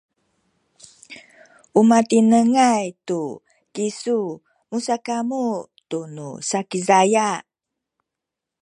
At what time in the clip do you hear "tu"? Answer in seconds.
3.07-3.21